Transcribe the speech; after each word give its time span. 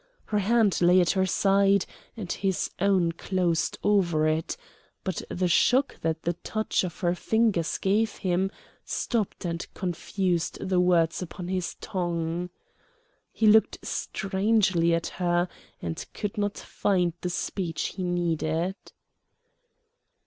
Her 0.25 0.39
hand 0.39 0.81
lay 0.81 0.99
at 0.99 1.11
her 1.11 1.27
side, 1.27 1.85
and 2.17 2.31
his 2.31 2.71
own 2.79 3.11
closed 3.11 3.77
over 3.83 4.27
it, 4.27 4.57
but 5.03 5.21
the 5.29 5.47
shock 5.47 6.01
that 6.01 6.23
the 6.23 6.33
touch 6.33 6.83
of 6.83 7.01
her 7.01 7.13
fingers 7.13 7.77
gave 7.77 8.13
him 8.15 8.49
stopped 8.83 9.45
and 9.45 9.71
confused 9.75 10.57
the 10.59 10.79
words 10.79 11.21
upon 11.21 11.49
his 11.49 11.75
tongue. 11.75 12.49
He 13.31 13.45
looked 13.45 13.77
strangely 13.85 14.95
at 14.95 15.05
her, 15.21 15.47
and 15.83 16.03
could 16.15 16.35
not 16.35 16.57
find 16.57 17.13
the 17.21 17.29
speech 17.29 17.89
he 17.95 18.01
needed. 18.03 18.73